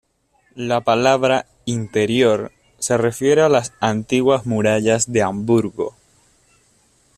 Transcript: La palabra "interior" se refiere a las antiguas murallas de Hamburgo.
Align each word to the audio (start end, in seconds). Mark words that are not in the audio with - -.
La 0.55 0.81
palabra 0.81 1.45
"interior" 1.65 2.51
se 2.79 2.97
refiere 2.97 3.43
a 3.43 3.49
las 3.49 3.71
antiguas 3.79 4.47
murallas 4.47 5.11
de 5.13 5.21
Hamburgo. 5.21 5.95